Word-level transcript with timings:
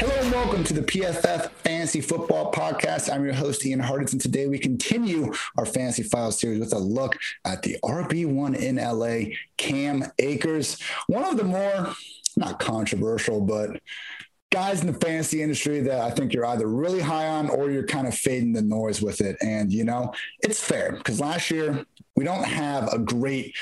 Hello 0.00 0.14
and 0.18 0.32
welcome 0.32 0.64
to 0.64 0.72
the 0.72 0.80
PFF 0.80 1.50
Fantasy 1.50 2.00
Football 2.00 2.52
Podcast. 2.52 3.12
I'm 3.12 3.24
your 3.24 3.34
host, 3.34 3.66
Ian 3.66 3.80
Hartitz, 3.80 4.12
and 4.12 4.20
today 4.20 4.46
we 4.46 4.58
continue 4.58 5.32
our 5.58 5.66
Fantasy 5.66 6.02
Files 6.02 6.38
series 6.38 6.60
with 6.60 6.72
a 6.72 6.78
look 6.78 7.18
at 7.44 7.62
the 7.62 7.76
RB1 7.84 8.56
in 8.56 8.76
LA, 8.76 9.34
Cam 9.58 10.04
Akers. 10.18 10.80
One 11.06 11.24
of 11.24 11.36
the 11.36 11.44
more, 11.44 11.94
not 12.36 12.58
controversial, 12.58 13.40
but 13.40 13.80
guys 14.50 14.80
in 14.80 14.88
the 14.88 14.92
fantasy 14.94 15.42
industry 15.42 15.80
that 15.80 16.00
I 16.00 16.10
think 16.10 16.32
you're 16.32 16.46
either 16.46 16.66
really 16.66 17.00
high 17.00 17.28
on 17.28 17.48
or 17.50 17.70
you're 17.70 17.86
kind 17.86 18.08
of 18.08 18.14
fading 18.14 18.52
the 18.52 18.62
noise 18.62 19.00
with 19.00 19.20
it. 19.20 19.36
And, 19.40 19.72
you 19.72 19.84
know, 19.84 20.12
it's 20.40 20.60
fair 20.60 20.92
because 20.92 21.20
last 21.20 21.50
year 21.50 21.84
we 22.16 22.24
don't 22.24 22.44
have 22.44 22.92
a 22.92 22.98
great 22.98 23.54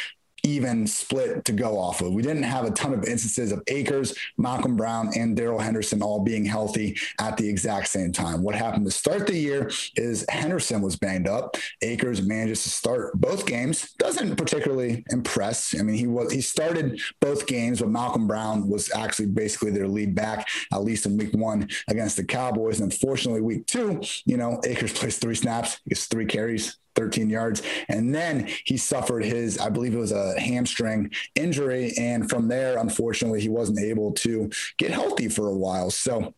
even 0.49 0.87
split 0.87 1.45
to 1.45 1.53
go 1.53 1.79
off 1.79 2.01
of. 2.01 2.13
We 2.13 2.23
didn't 2.23 2.45
have 2.45 2.65
a 2.65 2.71
ton 2.71 2.95
of 2.95 3.05
instances 3.05 3.53
of 3.53 3.63
Akers, 3.67 4.15
Malcolm 4.37 4.77
Brown, 4.77 5.11
and 5.17 5.37
Darrell 5.37 5.59
Henderson 5.59 6.03
all 6.03 6.21
being 6.21 6.45
healthy 6.45 6.97
at 7.21 7.37
the 7.37 7.49
exact 7.49 7.89
same 7.89 8.13
time. 8.13 8.43
What 8.43 8.55
happened 8.55 8.87
to 8.87 8.91
start 8.91 9.27
the 9.27 9.37
year 9.37 9.71
is 9.97 10.25
Henderson 10.29 10.81
was 10.81 10.97
banged 10.97 11.29
up. 11.29 11.57
Akers 11.83 12.23
manages 12.23 12.63
to 12.65 12.71
start 12.71 13.13
both 13.21 13.47
games. 13.47 13.93
Doesn't 13.99 14.37
particularly 14.37 15.05
impress. 15.11 15.79
I 15.79 15.83
mean, 15.83 15.97
he 15.97 16.07
was 16.07 16.33
he 16.33 16.41
started 16.41 17.01
both 17.21 17.47
games, 17.47 17.81
but 17.81 17.91
Malcolm 17.91 18.27
Brown 18.27 18.69
was 18.69 18.93
actually 18.95 19.27
basically 19.27 19.71
their 19.71 19.89
lead 19.89 20.15
back, 20.15 20.49
at 20.73 20.83
least 20.83 21.07
in 21.07 21.17
week 21.17 21.35
one 21.35 21.69
against 21.89 22.17
the 22.17 22.25
Cowboys. 22.25 22.81
And 22.81 22.91
unfortunately, 22.93 23.41
week 23.41 23.67
two, 23.67 24.01
you 24.25 24.37
know, 24.37 24.61
Akers 24.65 24.93
plays 24.99 25.19
three 25.19 25.35
snaps, 25.35 25.81
gets 25.89 26.07
three 26.07 26.27
carries, 26.27 26.79
13 26.99 27.31
yards. 27.31 27.63
And 27.89 28.15
then 28.15 28.49
he 28.65 28.77
suffered 28.77 29.25
his, 29.25 29.59
I 29.59 29.69
believe 29.69 29.95
it 29.95 29.99
was 29.99 30.13
a 30.13 30.39
hamstring 30.39 31.11
injury. 31.35 31.93
And 31.97 32.29
from 32.29 32.49
there, 32.49 32.79
unfortunately, 32.79 33.41
he 33.41 33.49
wasn't 33.49 33.81
able 33.81 34.13
to 34.15 34.51
get 34.77 34.91
healthy 34.91 35.29
for 35.29 35.49
a 35.49 35.57
while. 35.57 35.91
So, 35.91 36.35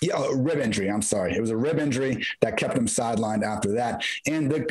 yeah, 0.00 0.22
rib 0.32 0.58
injury. 0.58 0.90
I'm 0.90 1.02
sorry. 1.02 1.34
It 1.34 1.40
was 1.40 1.50
a 1.50 1.56
rib 1.56 1.78
injury 1.78 2.24
that 2.40 2.56
kept 2.56 2.76
him 2.76 2.86
sidelined 2.86 3.42
after 3.42 3.72
that. 3.72 4.04
And 4.26 4.50
the 4.50 4.68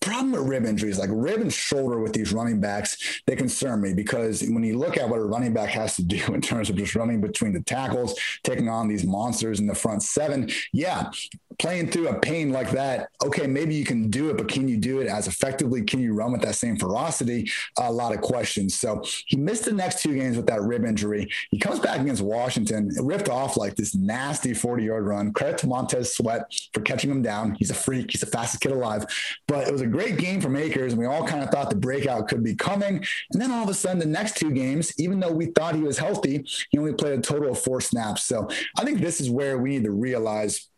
problem 0.00 0.32
with 0.32 0.42
rib 0.42 0.64
injuries, 0.64 0.98
like 0.98 1.10
rib 1.12 1.40
and 1.40 1.52
shoulder 1.52 2.00
with 2.00 2.12
these 2.12 2.32
running 2.32 2.60
backs, 2.60 3.22
they 3.26 3.36
concern 3.36 3.80
me 3.80 3.92
because 3.92 4.42
when 4.42 4.62
you 4.62 4.78
look 4.78 4.96
at 4.96 5.08
what 5.08 5.18
a 5.18 5.24
running 5.24 5.52
back 5.52 5.68
has 5.70 5.96
to 5.96 6.02
do 6.10 6.34
in 6.34 6.40
terms 6.40 6.70
of 6.70 6.76
just 6.76 6.94
running 6.94 7.20
between 7.20 7.52
the 7.52 7.62
tackles, 7.62 8.18
taking 8.42 8.68
on 8.68 8.88
these 8.88 9.04
monsters 9.04 9.60
in 9.60 9.66
the 9.66 9.74
front 9.74 10.02
seven, 10.02 10.50
yeah, 10.72 11.10
playing 11.58 11.90
through 11.90 12.08
a 12.08 12.18
pain 12.18 12.50
like 12.50 12.70
that, 12.70 13.10
okay, 13.22 13.46
maybe 13.46 13.74
you 13.74 13.84
can 13.84 14.08
do 14.08 14.30
it, 14.30 14.36
but 14.36 14.48
can 14.48 14.66
you 14.66 14.78
do 14.78 15.00
it 15.00 15.06
as 15.06 15.28
effectively? 15.28 15.82
Can 15.82 16.00
you 16.00 16.14
run 16.14 16.32
with 16.32 16.40
that 16.40 16.54
same 16.54 16.76
ferocity? 16.76 17.50
A 17.78 17.92
lot 17.92 18.14
of 18.14 18.22
questions. 18.22 18.74
So 18.74 19.04
he 19.26 19.36
missed 19.36 19.66
the 19.66 19.72
next 19.72 20.02
two 20.02 20.14
games 20.14 20.36
with 20.36 20.46
that 20.46 20.62
rib 20.62 20.84
injury. 20.86 21.30
He 21.50 21.58
comes 21.58 21.78
back 21.78 22.00
against 22.00 22.22
Washington, 22.22 22.90
ripped 23.00 23.28
off 23.28 23.58
like 23.58 23.76
this 23.76 23.94
nasty 23.94 24.54
40 24.54 24.84
yard 24.84 25.06
run. 25.06 25.32
Credit 25.34 25.58
to 25.58 25.66
Montez 25.66 26.14
Sweat 26.14 26.42
for 26.72 26.80
catching 26.80 27.10
him 27.10 27.20
down. 27.20 27.54
He's 27.58 27.70
a 27.70 27.74
freak. 27.74 28.10
He's 28.10 28.22
the 28.22 28.26
fastest 28.26 28.62
kid 28.62 28.72
alive. 28.72 29.04
But 29.46 29.68
it 29.68 29.72
was 29.72 29.82
a 29.82 29.89
great 29.90 30.16
game 30.16 30.40
from 30.40 30.56
Akers, 30.56 30.92
and 30.92 31.00
we 31.00 31.06
all 31.06 31.26
kind 31.26 31.42
of 31.42 31.50
thought 31.50 31.68
the 31.68 31.76
breakout 31.76 32.28
could 32.28 32.42
be 32.42 32.54
coming. 32.54 33.04
And 33.32 33.42
then 33.42 33.50
all 33.50 33.62
of 33.62 33.68
a 33.68 33.74
sudden, 33.74 33.98
the 33.98 34.06
next 34.06 34.36
two 34.36 34.50
games, 34.50 34.92
even 34.98 35.20
though 35.20 35.32
we 35.32 35.46
thought 35.46 35.74
he 35.74 35.82
was 35.82 35.98
healthy, 35.98 36.46
he 36.70 36.78
only 36.78 36.94
played 36.94 37.18
a 37.18 37.22
total 37.22 37.52
of 37.52 37.60
four 37.60 37.80
snaps. 37.80 38.24
So 38.24 38.48
I 38.78 38.84
think 38.84 39.00
this 39.00 39.20
is 39.20 39.30
where 39.30 39.58
we 39.58 39.70
need 39.70 39.84
to 39.84 39.92
realize 39.92 40.69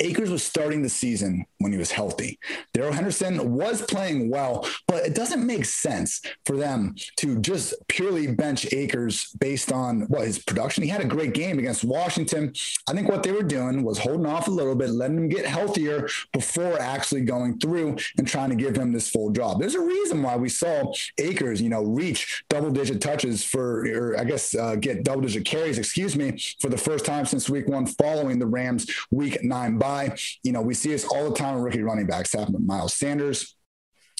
Akers 0.00 0.30
was 0.30 0.42
starting 0.42 0.82
the 0.82 0.88
season 0.88 1.44
when 1.58 1.72
he 1.72 1.78
was 1.78 1.90
healthy. 1.90 2.38
Darrell 2.74 2.92
Henderson 2.92 3.52
was 3.52 3.82
playing 3.82 4.30
well, 4.30 4.66
but 4.86 5.04
it 5.04 5.14
doesn't 5.14 5.46
make 5.46 5.64
sense 5.64 6.20
for 6.46 6.56
them 6.56 6.94
to 7.16 7.38
just 7.40 7.74
purely 7.88 8.26
bench 8.26 8.72
Akers 8.72 9.30
based 9.40 9.72
on 9.72 10.02
what 10.02 10.26
his 10.26 10.38
production. 10.38 10.82
He 10.82 10.88
had 10.88 11.00
a 11.00 11.06
great 11.06 11.34
game 11.34 11.58
against 11.58 11.84
Washington. 11.84 12.52
I 12.88 12.92
think 12.92 13.08
what 13.08 13.22
they 13.22 13.32
were 13.32 13.42
doing 13.42 13.82
was 13.82 13.98
holding 13.98 14.26
off 14.26 14.48
a 14.48 14.50
little 14.50 14.74
bit, 14.74 14.90
letting 14.90 15.16
him 15.16 15.28
get 15.28 15.46
healthier 15.46 16.08
before 16.32 16.78
actually 16.80 17.22
going 17.22 17.58
through 17.58 17.96
and 18.18 18.26
trying 18.26 18.50
to 18.50 18.56
give 18.56 18.76
him 18.76 18.92
this 18.92 19.08
full 19.08 19.30
job. 19.30 19.60
There's 19.60 19.74
a 19.74 19.80
reason 19.80 20.22
why 20.22 20.36
we 20.36 20.48
saw 20.48 20.92
Akers, 21.18 21.60
you 21.60 21.68
know, 21.68 21.82
reach 21.82 22.44
double 22.48 22.70
digit 22.70 23.00
touches 23.00 23.44
for, 23.44 23.86
or 23.86 24.18
I 24.18 24.24
guess 24.24 24.54
uh, 24.54 24.76
get 24.76 25.04
double 25.04 25.22
digit 25.22 25.44
carries, 25.44 25.78
excuse 25.78 26.16
me, 26.16 26.38
for 26.60 26.68
the 26.68 26.78
first 26.78 27.04
time 27.04 27.26
since 27.26 27.48
week 27.48 27.68
one 27.68 27.86
following 27.86 28.38
the 28.38 28.46
Rams 28.46 28.90
week 29.10 29.42
nine 29.42 29.69
by. 29.78 30.16
You 30.42 30.52
know, 30.52 30.62
we 30.62 30.74
see 30.74 30.90
this 30.90 31.04
all 31.04 31.30
the 31.30 31.36
time 31.36 31.54
with 31.54 31.64
rookie 31.64 31.82
running 31.82 32.06
backs. 32.06 32.32
Happened 32.32 32.54
with 32.54 32.66
Miles 32.66 32.94
Sanders 32.94 33.56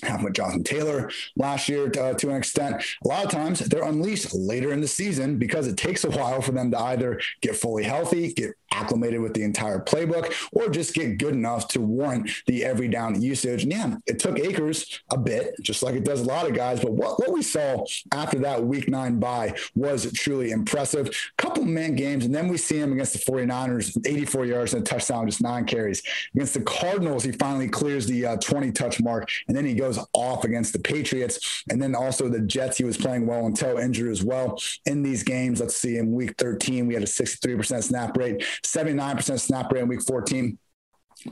happened 0.02 0.24
with 0.24 0.34
Jonathan 0.34 0.64
Taylor 0.64 1.10
last 1.36 1.68
year 1.68 1.88
to, 1.90 2.04
uh, 2.04 2.14
to, 2.14 2.30
an 2.30 2.36
extent. 2.36 2.82
A 3.04 3.08
lot 3.08 3.24
of 3.24 3.30
times 3.30 3.60
they're 3.60 3.84
unleashed 3.84 4.34
later 4.34 4.72
in 4.72 4.80
the 4.80 4.88
season 4.88 5.38
because 5.38 5.66
it 5.66 5.76
takes 5.76 6.04
a 6.04 6.10
while 6.10 6.40
for 6.40 6.52
them 6.52 6.70
to 6.70 6.78
either 6.78 7.20
get 7.40 7.56
fully 7.56 7.84
healthy, 7.84 8.32
get 8.32 8.54
acclimated 8.72 9.20
with 9.20 9.34
the 9.34 9.42
entire 9.42 9.80
playbook, 9.80 10.32
or 10.52 10.68
just 10.68 10.94
get 10.94 11.18
good 11.18 11.34
enough 11.34 11.68
to 11.68 11.80
warrant 11.80 12.30
the 12.46 12.64
every 12.64 12.88
down 12.88 13.20
usage. 13.20 13.64
And 13.64 13.72
yeah, 13.72 13.96
it 14.06 14.18
took 14.18 14.38
Akers 14.38 15.00
a 15.10 15.18
bit, 15.18 15.54
just 15.62 15.82
like 15.82 15.94
it 15.94 16.04
does 16.04 16.20
a 16.20 16.24
lot 16.24 16.48
of 16.48 16.54
guys. 16.54 16.80
But 16.80 16.92
what, 16.92 17.18
what 17.18 17.32
we 17.32 17.42
saw 17.42 17.84
after 18.12 18.38
that 18.40 18.64
week 18.64 18.88
nine 18.88 19.18
bye 19.18 19.54
was 19.74 20.10
truly 20.12 20.50
impressive. 20.50 21.10
Couple 21.36 21.64
man 21.64 21.94
games, 21.96 22.24
and 22.24 22.34
then 22.34 22.48
we 22.48 22.56
see 22.56 22.78
him 22.78 22.92
against 22.92 23.12
the 23.12 23.32
49ers, 23.32 24.06
84 24.06 24.46
yards 24.46 24.74
and 24.74 24.82
a 24.82 24.84
touchdown, 24.84 25.26
just 25.26 25.42
nine 25.42 25.64
carries. 25.64 26.02
Against 26.34 26.54
the 26.54 26.60
Cardinals, 26.62 27.24
he 27.24 27.32
finally 27.32 27.68
clears 27.68 28.06
the 28.06 28.26
uh, 28.26 28.36
20 28.36 28.72
touch 28.72 29.00
mark, 29.00 29.28
and 29.48 29.56
then 29.56 29.64
he 29.64 29.74
goes 29.74 29.89
off 30.12 30.44
against 30.44 30.72
the 30.72 30.78
Patriots. 30.78 31.64
And 31.70 31.80
then 31.80 31.94
also 31.94 32.28
the 32.28 32.40
Jets, 32.40 32.78
he 32.78 32.84
was 32.84 32.96
playing 32.96 33.26
well 33.26 33.46
until 33.46 33.78
injured 33.78 34.10
as 34.10 34.22
well 34.22 34.60
in 34.86 35.02
these 35.02 35.22
games. 35.22 35.60
Let's 35.60 35.76
see, 35.76 35.98
in 35.98 36.12
week 36.12 36.34
13, 36.38 36.86
we 36.86 36.94
had 36.94 37.02
a 37.02 37.06
63% 37.06 37.82
snap 37.82 38.16
rate. 38.16 38.44
79% 38.64 39.40
snap 39.40 39.72
rate 39.72 39.82
in 39.82 39.88
week 39.88 40.02
14 40.02 40.58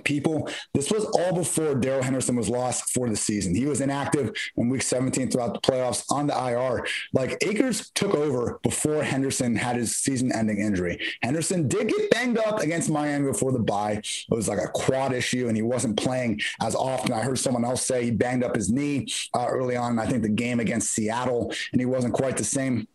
people. 0.05 0.49
This 0.75 0.91
was 0.91 1.05
all 1.05 1.33
before 1.33 1.75
Darrell 1.75 2.03
Henderson 2.03 2.37
was 2.37 2.49
lost 2.49 2.93
for 2.93 3.09
the 3.09 3.17
season. 3.17 3.55
He 3.55 3.67
was 3.67 3.81
inactive 3.81 4.33
in 4.57 4.69
week 4.69 4.83
17 4.83 5.31
throughout 5.31 5.55
the 5.55 5.61
playoffs 5.61 6.05
on 6.11 6.27
the 6.27 6.35
IR. 6.35 6.87
Like 7.13 7.39
Akers 7.43 7.91
took 7.95 8.15
over 8.15 8.59
before 8.63 9.03
Henderson 9.03 9.57
had 9.57 9.77
his 9.77 9.97
season 9.97 10.33
ending 10.33 10.61
injury. 10.61 11.01
Henderson 11.23 11.69
did 11.69 11.89
get 11.89 12.11
banged 12.11 12.39
up 12.39 12.61
against 12.61 12.91
Miami 12.91 13.27
before 13.27 13.53
the 13.53 13.59
bye. 13.59 14.01
It 14.03 14.27
was 14.29 14.49
like 14.49 14.59
a 14.59 14.69
quad 14.69 15.13
issue 15.13 15.49
and 15.49 15.57
he 15.57 15.63
wasn't 15.63 15.97
playing 15.97 16.41
as 16.61 16.75
often. 16.75 17.13
I 17.13 17.21
heard 17.21 17.39
someone 17.39 17.65
else 17.65 17.87
say 17.87 18.05
he 18.05 18.11
banged 18.11 18.45
up 18.45 18.55
his 18.55 18.71
knee 18.71 19.07
uh, 19.35 19.47
early 19.49 19.77
on. 19.77 19.99
I 19.99 20.07
think 20.07 20.23
the 20.23 20.29
game 20.29 20.61
against 20.61 20.93
Seattle 20.93 21.53
and 21.73 21.81
he 21.81 21.87
wasn't 21.87 22.15
quite 22.15 22.37
the 22.37 22.45
same 22.45 22.87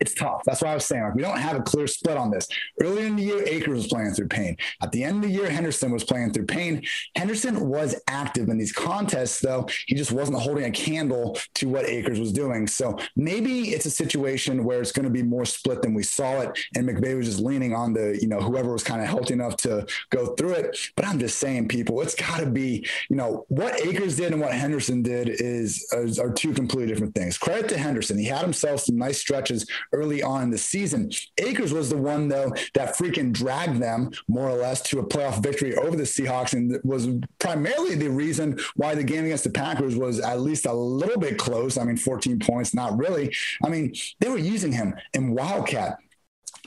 it's 0.00 0.14
tough. 0.14 0.42
That's 0.44 0.62
why 0.62 0.72
I 0.72 0.74
was 0.74 0.84
saying 0.84 1.02
like 1.02 1.14
we 1.14 1.22
don't 1.22 1.38
have 1.38 1.56
a 1.56 1.62
clear 1.62 1.86
split 1.86 2.16
on 2.16 2.30
this. 2.30 2.48
Earlier 2.80 3.06
in 3.06 3.16
the 3.16 3.22
year, 3.22 3.42
Akers 3.46 3.76
was 3.76 3.86
playing 3.86 4.12
through 4.12 4.28
pain. 4.28 4.56
At 4.82 4.92
the 4.92 5.04
end 5.04 5.24
of 5.24 5.30
the 5.30 5.36
year, 5.36 5.48
Henderson 5.48 5.92
was 5.92 6.04
playing 6.04 6.32
through 6.32 6.46
pain. 6.46 6.82
Henderson 7.14 7.68
was 7.68 8.00
active 8.08 8.48
in 8.48 8.58
these 8.58 8.72
contests, 8.72 9.40
though 9.40 9.68
he 9.86 9.94
just 9.94 10.12
wasn't 10.12 10.38
holding 10.38 10.64
a 10.64 10.70
candle 10.70 11.38
to 11.54 11.68
what 11.68 11.86
Akers 11.86 12.18
was 12.18 12.32
doing. 12.32 12.66
So 12.66 12.98
maybe 13.16 13.70
it's 13.70 13.86
a 13.86 13.90
situation 13.90 14.64
where 14.64 14.80
it's 14.80 14.92
going 14.92 15.04
to 15.04 15.10
be 15.10 15.22
more 15.22 15.44
split 15.44 15.82
than 15.82 15.94
we 15.94 16.02
saw 16.02 16.40
it, 16.40 16.58
and 16.74 16.88
McVay 16.88 17.16
was 17.16 17.26
just 17.26 17.40
leaning 17.40 17.74
on 17.74 17.92
the 17.92 18.18
you 18.20 18.28
know 18.28 18.40
whoever 18.40 18.72
was 18.72 18.82
kind 18.82 19.00
of 19.02 19.08
healthy 19.08 19.34
enough 19.34 19.56
to 19.58 19.86
go 20.10 20.34
through 20.34 20.52
it. 20.52 20.78
But 20.96 21.06
I'm 21.06 21.18
just 21.18 21.38
saying, 21.38 21.68
people, 21.68 22.00
it's 22.00 22.14
got 22.14 22.40
to 22.40 22.46
be 22.46 22.86
you 23.08 23.16
know 23.16 23.44
what 23.48 23.80
Akers 23.86 24.16
did 24.16 24.32
and 24.32 24.40
what 24.40 24.52
Henderson 24.52 25.02
did 25.02 25.28
is, 25.28 25.86
is 25.92 26.18
are 26.18 26.32
two 26.32 26.52
completely 26.52 26.92
different 26.92 27.14
things. 27.14 27.38
Credit 27.38 27.68
to 27.70 27.78
Henderson, 27.78 28.18
he 28.18 28.24
had 28.24 28.42
himself 28.42 28.80
some 28.80 28.96
nice 28.96 29.18
stretches 29.18 29.66
early 29.92 30.22
on 30.22 30.42
in 30.42 30.50
the 30.50 30.58
season. 30.58 31.10
Akers 31.38 31.72
was 31.72 31.90
the 31.90 31.96
one, 31.96 32.28
though, 32.28 32.52
that 32.74 32.96
freaking 32.96 33.32
dragged 33.32 33.80
them 33.80 34.10
more 34.28 34.48
or 34.48 34.56
less 34.56 34.80
to 34.82 34.98
a 34.98 35.06
playoff 35.06 35.42
victory 35.42 35.76
over 35.76 35.96
the 35.96 36.02
Seahawks 36.02 36.52
and 36.52 36.78
was 36.84 37.08
primarily 37.38 37.94
the 37.94 38.10
reason 38.10 38.58
why 38.74 38.94
the 38.94 39.04
game 39.04 39.24
against 39.24 39.44
the 39.44 39.50
Packers 39.50 39.96
was 39.96 40.20
at 40.20 40.40
least 40.40 40.66
a 40.66 40.72
little 40.72 41.20
bit 41.20 41.38
close. 41.38 41.78
I 41.78 41.84
mean, 41.84 41.96
14 41.96 42.38
points, 42.38 42.74
not 42.74 42.96
really. 42.98 43.34
I 43.64 43.68
mean, 43.68 43.94
they 44.20 44.28
were 44.28 44.38
using 44.38 44.72
him 44.72 44.94
in 45.14 45.34
Wildcat 45.34 45.98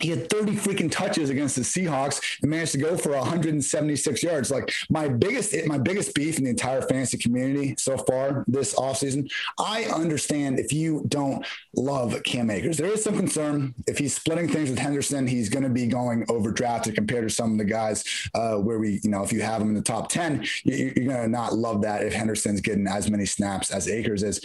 he 0.01 0.10
had 0.10 0.30
30 0.30 0.54
freaking 0.54 0.92
touches 0.92 1.30
against 1.30 1.56
the 1.56 1.62
Seahawks 1.62 2.22
and 2.42 2.51
managed 2.51 2.74
to 2.74 2.78
go 2.78 2.98
for 2.98 3.12
176 3.12 4.24
yards. 4.24 4.51
Like 4.51 4.72
my 4.90 5.07
biggest, 5.07 5.56
my 5.66 5.78
biggest 5.78 6.13
beef 6.13 6.38
in 6.38 6.46
the 6.46 6.50
entire 6.50 6.81
fantasy 6.81 7.18
community 7.18 7.75
so 7.78 7.98
far 7.98 8.44
this 8.48 8.75
offseason. 8.75 9.30
I 9.57 9.84
understand 9.86 10.60
if 10.60 10.74
you 10.74 11.04
don't 11.07 11.46
love 11.75 12.22
Cam 12.24 12.50
Akers, 12.50 12.78
there 12.78 12.92
is 12.92 13.04
some 13.04 13.16
concern 13.16 13.74
if 13.88 13.98
he's 13.98 14.16
splitting 14.16 14.48
things 14.48 14.69
with 14.69 14.80
Henderson, 14.80 15.28
he's 15.28 15.50
going 15.50 15.63
to 15.63 15.69
be 15.69 15.88
going 15.88 16.25
overdrafted 16.28 16.95
compared 16.95 17.28
to 17.28 17.34
some 17.34 17.52
of 17.54 17.57
the 17.57 17.66
guys 17.66 18.04
uh, 18.34 18.56
where 18.56 18.80
we, 18.80 19.00
you 19.04 19.10
know, 19.10 19.24
if 19.24 19.31
you 19.31 19.42
have 19.42 19.62
him 19.62 19.69
in 19.69 19.75
the 19.75 19.81
top 19.81 20.10
10, 20.10 20.45
you're 20.63 20.92
going 20.94 21.10
to 21.10 21.28
not 21.28 21.54
love 21.54 21.81
that 21.81 22.04
if 22.04 22.13
Henderson's 22.13 22.62
getting 22.62 22.88
as 22.88 23.10
many 23.10 23.25
snaps 23.25 23.72
as 23.72 23.88
Akers 23.88 24.24
is. 24.24 24.42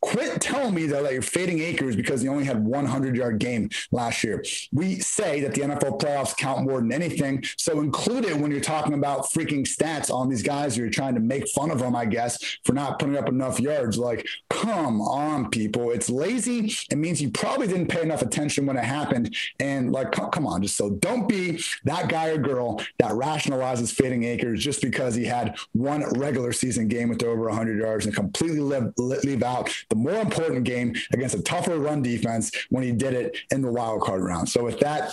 Quit 0.00 0.40
telling 0.40 0.74
me 0.74 0.86
that 0.86 1.12
you're 1.12 1.22
fading 1.22 1.60
Akers 1.60 1.96
because 1.96 2.20
he 2.20 2.28
only 2.28 2.44
had 2.44 2.64
100 2.64 3.16
yard 3.16 3.38
game 3.38 3.70
last 3.90 4.22
year. 4.22 4.44
We 4.72 5.00
say 5.00 5.40
that 5.40 5.54
the 5.54 5.62
NFL 5.62 6.00
playoffs 6.00 6.36
count 6.36 6.64
more 6.64 6.80
than 6.80 6.92
anything, 6.92 7.42
so 7.56 7.80
include 7.80 8.24
it 8.24 8.36
when 8.36 8.50
you're 8.50 8.60
talking 8.60 8.94
about 8.94 9.30
freaking 9.30 9.66
stats 9.66 10.12
on 10.12 10.28
these 10.28 10.42
guys. 10.42 10.76
You're 10.76 10.90
trying 10.90 11.14
to 11.14 11.20
make 11.20 11.48
fun 11.48 11.70
of 11.70 11.78
them, 11.78 11.96
I 11.96 12.04
guess, 12.04 12.38
for 12.64 12.72
not 12.72 12.98
putting 12.98 13.16
up 13.16 13.28
enough 13.28 13.58
yards. 13.58 13.98
Like, 13.98 14.26
come 14.50 15.00
on, 15.00 15.50
people. 15.50 15.90
It's 15.90 16.10
lazy. 16.10 16.72
It 16.90 16.98
means 16.98 17.20
you 17.20 17.30
probably 17.30 17.66
didn't 17.66 17.88
pay 17.88 18.02
enough 18.02 18.22
attention 18.22 18.66
when 18.66 18.76
it 18.76 18.84
happened. 18.84 19.34
And 19.60 19.92
like, 19.92 20.12
come, 20.12 20.46
on, 20.46 20.62
just 20.62 20.76
so 20.76 20.90
don't 20.90 21.28
be 21.28 21.60
that 21.84 22.08
guy 22.08 22.28
or 22.28 22.38
girl 22.38 22.80
that 22.98 23.12
rationalizes 23.12 23.92
fading 23.92 24.24
Akers 24.24 24.62
just 24.62 24.82
because 24.82 25.14
he 25.14 25.24
had 25.24 25.56
one 25.72 26.04
regular 26.18 26.52
season 26.52 26.88
game 26.88 27.08
with 27.08 27.22
over 27.22 27.46
100 27.46 27.80
yards 27.80 28.06
and 28.06 28.14
completely 28.14 28.60
live, 28.60 28.92
leave 28.96 29.42
out 29.42 29.72
the 29.88 29.96
more 29.96 30.16
important 30.16 30.64
game 30.64 30.94
against 31.12 31.34
a 31.34 31.42
tougher 31.42 31.78
run 31.78 32.02
defense 32.02 32.50
when 32.70 32.82
he 32.82 32.92
did 32.92 33.14
it 33.14 33.36
in 33.50 33.62
the 33.62 33.70
wild 33.70 34.02
card 34.02 34.22
round. 34.22 34.48
So 34.48 34.64
with 34.64 34.80
that, 34.80 35.12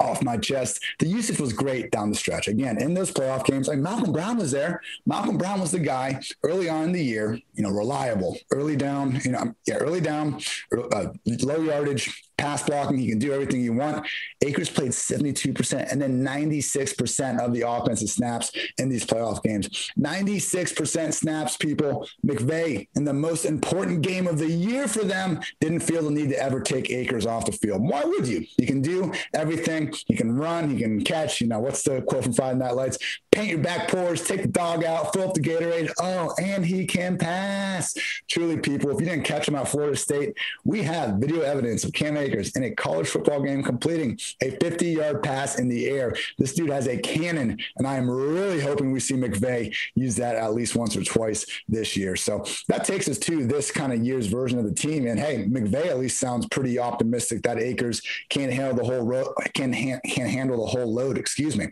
off 0.00 0.22
my 0.22 0.36
chest. 0.36 0.80
The 0.98 1.06
usage 1.06 1.38
was 1.38 1.52
great 1.52 1.90
down 1.90 2.10
the 2.10 2.16
stretch. 2.16 2.48
Again, 2.48 2.80
in 2.80 2.94
those 2.94 3.12
playoff 3.12 3.44
games, 3.44 3.68
like 3.68 3.78
Malcolm 3.78 4.12
Brown 4.12 4.38
was 4.38 4.50
there. 4.50 4.80
Malcolm 5.06 5.38
Brown 5.38 5.60
was 5.60 5.70
the 5.70 5.78
guy 5.78 6.20
early 6.42 6.68
on 6.68 6.84
in 6.84 6.92
the 6.92 7.02
year, 7.02 7.38
you 7.54 7.62
know, 7.62 7.70
reliable, 7.70 8.36
early 8.50 8.76
down, 8.76 9.20
you 9.24 9.32
know, 9.32 9.54
yeah, 9.66 9.76
early 9.76 10.00
down, 10.00 10.40
uh, 10.72 11.06
low 11.42 11.60
yardage, 11.60 12.24
pass 12.36 12.62
blocking. 12.62 12.98
He 12.98 13.08
can 13.08 13.18
do 13.18 13.32
everything 13.32 13.62
you 13.62 13.72
want. 13.72 14.06
Akers 14.44 14.68
played 14.68 14.90
72% 14.90 15.92
and 15.92 16.00
then 16.00 16.24
96% 16.24 17.40
of 17.40 17.54
the 17.54 17.62
offensive 17.68 18.10
snaps 18.10 18.52
in 18.78 18.88
these 18.88 19.04
playoff 19.04 19.42
games. 19.42 19.90
96% 19.98 21.12
snaps, 21.14 21.56
people. 21.56 22.06
McVay, 22.26 22.88
in 22.96 23.04
the 23.04 23.12
most 23.12 23.44
important 23.44 24.02
game 24.02 24.26
of 24.26 24.38
the 24.38 24.48
year 24.48 24.88
for 24.88 25.04
them, 25.04 25.40
didn't 25.60 25.80
feel 25.80 26.02
the 26.02 26.10
need 26.10 26.30
to 26.30 26.42
ever 26.42 26.60
take 26.60 26.90
Akers 26.90 27.26
off 27.26 27.46
the 27.46 27.52
field. 27.52 27.82
Why 27.82 28.04
would 28.04 28.26
you? 28.26 28.44
He 28.56 28.66
can 28.66 28.82
do 28.82 29.12
everything. 29.32 29.92
He 30.06 30.16
can 30.16 30.36
run. 30.36 30.70
He 30.70 30.78
can 30.78 31.02
catch. 31.02 31.40
You 31.40 31.48
know, 31.48 31.60
what's 31.60 31.82
the 31.82 32.02
quote 32.02 32.24
from 32.24 32.32
Friday 32.32 32.58
Night 32.58 32.74
Lights? 32.74 32.98
Paint 33.32 33.48
your 33.48 33.58
back 33.58 33.88
porch, 33.88 34.22
take 34.22 34.42
the 34.42 34.48
dog 34.48 34.84
out, 34.84 35.12
fill 35.12 35.28
up 35.28 35.34
the 35.34 35.40
Gatorade. 35.40 35.90
Oh, 36.00 36.32
and 36.40 36.64
he 36.64 36.86
can 36.86 37.18
pass. 37.18 37.94
Truly, 38.30 38.58
people, 38.58 38.90
if 38.90 39.00
you 39.00 39.06
didn't 39.06 39.24
catch 39.24 39.48
him 39.48 39.56
at 39.56 39.68
Florida 39.68 39.96
State, 39.96 40.36
we 40.64 40.82
have 40.82 41.16
video 41.16 41.40
evidence 41.40 41.82
of 41.84 41.92
Cam 41.92 42.16
Akers 42.24 42.54
in 42.56 42.64
a 42.64 42.70
college 42.70 43.08
football 43.08 43.42
game 43.42 43.62
completing 43.62 44.18
a 44.42 44.50
50 44.50 44.86
yard 44.86 45.22
pass 45.22 45.58
in 45.58 45.68
the 45.68 45.86
air. 45.86 46.14
This 46.38 46.54
dude 46.54 46.70
has 46.70 46.88
a 46.88 46.98
cannon, 46.98 47.58
and 47.76 47.86
I 47.86 47.96
am 47.96 48.10
really 48.10 48.60
hoping 48.60 48.92
we 48.92 49.00
see 49.00 49.14
McVay 49.14 49.74
use 49.94 50.16
that 50.16 50.36
at 50.36 50.54
least 50.54 50.74
once 50.74 50.96
or 50.96 51.04
twice 51.04 51.46
this 51.68 51.96
year. 51.96 52.16
So 52.16 52.44
that 52.68 52.84
takes 52.84 53.08
us 53.08 53.18
to 53.20 53.46
this 53.46 53.70
kind 53.70 53.92
of 53.92 54.04
year's 54.04 54.26
version 54.26 54.58
of 54.58 54.64
the 54.64 54.74
team. 54.74 55.06
And 55.06 55.18
hey, 55.18 55.46
McVay 55.46 55.86
at 55.86 55.98
least 55.98 56.18
sounds 56.18 56.46
pretty 56.48 56.78
optimistic 56.78 57.42
that 57.42 57.58
Akers 57.58 58.02
can't 58.28 58.52
handle 58.52 58.76
the 58.76 58.84
whole 58.84 59.04
ro- 59.04 59.34
can, 59.54 59.72
ha- 59.72 60.00
can 60.04 60.28
handle 60.28 60.64
the 60.64 60.70
whole 60.70 60.92
load. 60.92 61.18
Excuse 61.18 61.56
me. 61.56 61.68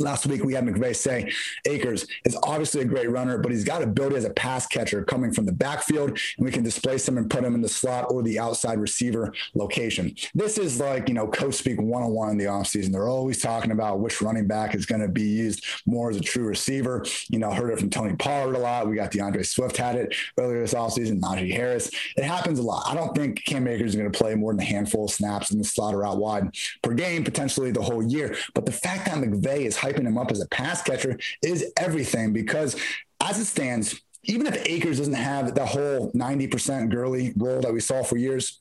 Last 0.00 0.26
week, 0.26 0.42
we 0.42 0.54
had 0.54 0.64
McVay 0.64 0.96
say 0.96 1.30
Akers 1.66 2.06
is 2.24 2.36
obviously 2.42 2.80
a 2.80 2.86
great 2.86 3.10
runner, 3.10 3.38
but 3.38 3.52
he's 3.52 3.64
got 3.64 3.82
ability 3.82 4.16
as 4.16 4.24
a 4.24 4.30
pass 4.30 4.66
catcher 4.66 5.04
coming 5.04 5.32
from 5.32 5.44
the 5.44 5.52
backfield, 5.52 6.10
and 6.10 6.44
we 6.44 6.50
can 6.50 6.62
displace 6.62 7.06
him 7.06 7.18
and 7.18 7.28
put 7.28 7.44
him 7.44 7.54
in 7.54 7.60
the 7.60 7.68
slot 7.68 8.10
or 8.10 8.22
the 8.22 8.38
outside 8.38 8.78
receiver 8.78 9.32
location. 9.54 10.14
This 10.34 10.56
is 10.58 10.80
like, 10.80 11.08
you 11.08 11.14
know, 11.14 11.28
coach 11.28 11.54
speak 11.54 11.80
one 11.80 12.02
on 12.02 12.12
one 12.12 12.30
in 12.30 12.38
the 12.38 12.46
offseason. 12.46 12.92
They're 12.92 13.08
always 13.08 13.42
talking 13.42 13.72
about 13.72 14.00
which 14.00 14.22
running 14.22 14.46
back 14.46 14.74
is 14.74 14.86
going 14.86 15.02
to 15.02 15.08
be 15.08 15.22
used 15.22 15.64
more 15.86 16.10
as 16.10 16.16
a 16.16 16.20
true 16.20 16.44
receiver. 16.44 17.04
You 17.28 17.38
know, 17.38 17.50
heard 17.50 17.70
it 17.70 17.78
from 17.78 17.90
Tony 17.90 18.16
Pollard 18.16 18.56
a 18.56 18.58
lot. 18.58 18.88
We 18.88 18.96
got 18.96 19.10
D'Andre 19.10 19.42
Swift 19.42 19.76
had 19.76 19.96
it 19.96 20.14
earlier 20.38 20.60
this 20.60 20.74
offseason, 20.74 21.20
Najee 21.20 21.52
Harris. 21.52 21.90
It 22.16 22.24
happens 22.24 22.58
a 22.58 22.62
lot. 22.62 22.86
I 22.86 22.94
don't 22.94 23.14
think 23.14 23.44
Cam 23.44 23.68
Akers 23.68 23.90
is 23.90 23.96
going 23.96 24.10
to 24.10 24.18
play 24.18 24.34
more 24.34 24.52
than 24.52 24.60
a 24.60 24.64
handful 24.64 25.04
of 25.04 25.10
snaps 25.10 25.50
in 25.50 25.58
the 25.58 25.64
slot 25.64 25.94
or 25.94 26.06
out 26.06 26.18
wide 26.18 26.48
per 26.82 26.94
game, 26.94 27.22
potentially 27.24 27.70
the 27.70 27.82
whole 27.82 28.02
year. 28.02 28.36
But 28.54 28.66
the 28.66 28.72
fact 28.72 29.06
that 29.06 29.16
McVay 29.18 29.60
is 29.66 29.76
hyping 29.90 30.06
him 30.06 30.18
up 30.18 30.30
as 30.30 30.40
a 30.40 30.48
pass 30.48 30.82
catcher 30.82 31.18
is 31.42 31.72
everything 31.76 32.32
because 32.32 32.80
as 33.20 33.38
it 33.38 33.44
stands, 33.44 34.00
even 34.24 34.46
if 34.46 34.66
Akers 34.66 34.98
doesn't 34.98 35.14
have 35.14 35.54
the 35.54 35.64
whole 35.64 36.12
90% 36.12 36.90
Gurley 36.90 37.32
role 37.36 37.60
that 37.60 37.72
we 37.72 37.80
saw 37.80 38.02
for 38.02 38.16
years, 38.16 38.60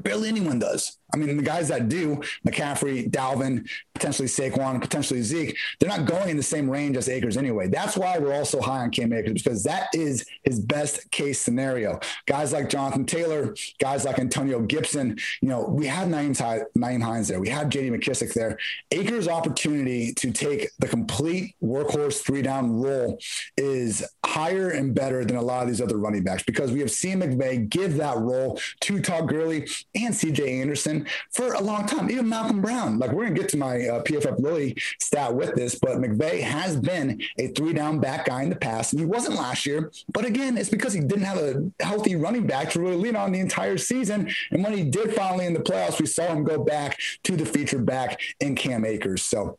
barely 0.00 0.28
anyone 0.28 0.58
does. 0.58 0.98
I 1.14 1.16
mean, 1.16 1.36
the 1.36 1.42
guys 1.42 1.68
that 1.68 1.88
do, 1.88 2.20
McCaffrey, 2.46 3.08
Dalvin, 3.08 3.68
potentially 3.94 4.26
Saquon, 4.26 4.80
potentially 4.80 5.22
Zeke, 5.22 5.56
they're 5.78 5.88
not 5.88 6.06
going 6.06 6.28
in 6.28 6.36
the 6.36 6.42
same 6.42 6.68
range 6.68 6.96
as 6.96 7.08
Akers 7.08 7.36
anyway. 7.36 7.68
That's 7.68 7.96
why 7.96 8.18
we're 8.18 8.34
all 8.34 8.44
so 8.44 8.60
high 8.60 8.80
on 8.80 8.90
Cam 8.90 9.12
Akers 9.12 9.42
because 9.42 9.62
that 9.62 9.88
is 9.94 10.26
his 10.42 10.58
best 10.58 11.08
case 11.12 11.38
scenario. 11.38 12.00
Guys 12.26 12.52
like 12.52 12.68
Jonathan 12.68 13.06
Taylor, 13.06 13.54
guys 13.78 14.04
like 14.04 14.18
Antonio 14.18 14.60
Gibson, 14.60 15.16
you 15.40 15.48
know, 15.48 15.68
we 15.68 15.86
Nyheim, 15.86 16.64
Nyheim 16.76 17.02
Hines 17.02 17.28
there. 17.28 17.38
We 17.38 17.48
have 17.50 17.68
JD 17.68 17.92
McKissic 17.92 18.34
there. 18.34 18.58
Akers' 18.90 19.28
opportunity 19.28 20.12
to 20.14 20.32
take 20.32 20.70
the 20.80 20.88
complete 20.88 21.54
workhorse 21.62 22.24
three 22.24 22.42
down 22.42 22.72
role 22.80 23.18
is 23.56 24.04
higher 24.26 24.70
and 24.70 24.94
better 24.94 25.24
than 25.24 25.36
a 25.36 25.42
lot 25.42 25.62
of 25.62 25.68
these 25.68 25.80
other 25.80 25.98
running 25.98 26.24
backs 26.24 26.42
because 26.42 26.72
we 26.72 26.80
have 26.80 26.90
seen 26.90 27.20
McVay 27.20 27.68
give 27.68 27.96
that 27.98 28.18
role 28.18 28.58
to 28.80 29.00
Todd 29.00 29.28
Gurley 29.28 29.68
and 29.94 30.12
CJ 30.12 30.60
Anderson 30.60 31.03
for 31.30 31.54
a 31.54 31.60
long 31.60 31.86
time. 31.86 32.10
Even 32.10 32.28
Malcolm 32.28 32.60
Brown. 32.60 32.98
Like 32.98 33.12
we're 33.12 33.24
gonna 33.24 33.36
get 33.36 33.48
to 33.50 33.56
my 33.56 33.86
uh, 33.86 34.02
PFF 34.02 34.38
Lily 34.38 34.76
stat 35.00 35.34
with 35.34 35.54
this, 35.54 35.76
but 35.76 35.98
McVay 35.98 36.40
has 36.40 36.76
been 36.76 37.20
a 37.38 37.48
three 37.48 37.72
down 37.72 38.00
back 38.00 38.26
guy 38.26 38.42
in 38.42 38.50
the 38.50 38.56
past, 38.56 38.92
and 38.92 39.00
he 39.00 39.06
wasn't 39.06 39.36
last 39.36 39.66
year. 39.66 39.90
But 40.12 40.24
again, 40.24 40.56
it's 40.56 40.70
because 40.70 40.92
he 40.92 41.00
didn't 41.00 41.24
have 41.24 41.38
a 41.38 41.70
healthy 41.80 42.16
running 42.16 42.46
back 42.46 42.70
to 42.70 42.80
really 42.80 42.96
lean 42.96 43.16
on 43.16 43.32
the 43.32 43.40
entire 43.40 43.78
season. 43.78 44.30
And 44.50 44.62
when 44.62 44.72
he 44.72 44.84
did 44.84 45.14
finally 45.14 45.46
in 45.46 45.54
the 45.54 45.60
playoffs, 45.60 46.00
we 46.00 46.06
saw 46.06 46.26
him 46.26 46.44
go 46.44 46.62
back 46.62 46.98
to 47.24 47.36
the 47.36 47.44
featured 47.44 47.86
back 47.86 48.20
in 48.40 48.54
Cam 48.54 48.84
Akers. 48.84 49.22
So 49.22 49.58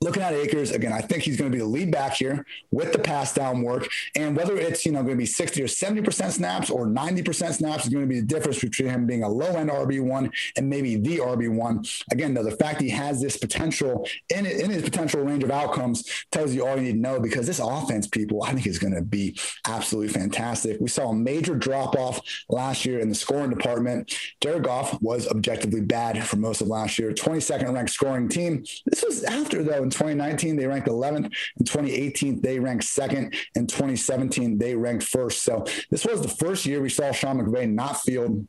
looking 0.00 0.22
at 0.22 0.34
Akers 0.34 0.70
again, 0.72 0.92
I 0.92 1.00
think 1.00 1.22
he's 1.22 1.36
going 1.36 1.50
to 1.50 1.54
be 1.54 1.60
the 1.60 1.68
lead 1.68 1.90
back 1.90 2.14
here 2.14 2.44
with 2.70 2.92
the 2.92 2.98
pass 2.98 3.32
down 3.32 3.62
work. 3.62 3.88
And 4.14 4.36
whether 4.36 4.56
it's 4.56 4.84
you 4.84 4.92
know 4.92 5.02
going 5.02 5.16
to 5.16 5.16
be 5.16 5.26
60 5.26 5.62
or 5.62 5.68
70 5.68 6.02
percent 6.02 6.32
snaps 6.34 6.70
or 6.70 6.86
90 6.86 7.22
percent 7.22 7.54
snaps 7.54 7.84
is 7.84 7.92
going 7.92 8.04
to 8.04 8.08
be 8.08 8.20
the 8.20 8.26
difference 8.26 8.60
between 8.60 8.88
him 8.88 9.06
being 9.06 9.22
a 9.22 9.28
low 9.28 9.56
end 9.56 9.70
RB 9.70 10.00
one 10.00 10.30
and 10.56 10.68
maybe 10.68 10.96
the 10.96 11.18
RB 11.18 11.54
one. 11.54 11.84
Again, 12.12 12.34
though, 12.34 12.42
the 12.42 12.50
fact 12.52 12.80
he 12.80 12.90
has 12.90 13.20
this 13.20 13.36
potential 13.36 14.06
in 14.34 14.46
in 14.46 14.70
his 14.70 14.82
potential 14.82 15.22
range 15.22 15.42
of 15.42 15.50
outcomes 15.50 16.26
tells 16.30 16.54
you 16.54 16.66
all 16.66 16.76
you 16.76 16.82
need 16.82 16.92
to 16.92 16.98
know 16.98 17.20
because 17.20 17.46
this 17.46 17.60
offense, 17.60 18.06
people, 18.06 18.42
I 18.42 18.52
think 18.52 18.66
is 18.66 18.78
going 18.78 18.94
to 18.94 19.02
be 19.02 19.38
absolutely 19.66 20.12
fantastic. 20.12 20.78
We 20.80 20.88
saw 20.88 21.10
a 21.10 21.14
major 21.14 21.54
drop 21.54 21.96
off 21.96 22.20
last 22.48 22.84
year 22.84 23.00
in 23.00 23.08
the 23.08 23.14
scoring 23.14 23.50
department. 23.50 24.14
Jared 24.40 24.64
Goff 24.64 25.00
was 25.00 25.26
objectively 25.28 25.80
bad 25.80 26.22
for 26.26 26.36
most 26.36 26.60
of 26.60 26.68
last 26.68 26.98
year. 26.98 27.12
22nd 27.12 27.72
ranked 27.72 27.92
scoring 27.92 28.28
team. 28.28 28.64
This 28.86 29.02
was 29.02 29.24
after 29.24 29.62
though 29.62 29.85
in 29.86 29.90
2019, 29.90 30.56
they 30.56 30.66
ranked 30.66 30.88
11th. 30.88 31.26
In 31.58 31.64
2018, 31.64 32.40
they 32.40 32.58
ranked 32.58 32.84
second. 32.84 33.34
In 33.54 33.66
2017, 33.66 34.58
they 34.58 34.74
ranked 34.74 35.04
first. 35.04 35.42
So 35.42 35.64
this 35.90 36.04
was 36.04 36.20
the 36.20 36.28
first 36.28 36.66
year 36.66 36.80
we 36.80 36.88
saw 36.88 37.12
Sean 37.12 37.38
McVay 37.38 37.70
not 37.70 38.00
field 38.00 38.46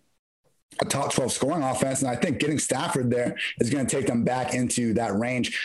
a 0.81 0.85
top 0.85 1.13
12 1.13 1.31
scoring 1.31 1.63
offense. 1.63 2.01
And 2.01 2.09
I 2.09 2.15
think 2.15 2.39
getting 2.39 2.59
Stafford 2.59 3.09
there 3.09 3.35
is 3.59 3.69
going 3.69 3.85
to 3.85 3.95
take 3.95 4.07
them 4.07 4.23
back 4.23 4.53
into 4.53 4.93
that 4.95 5.15
range 5.17 5.57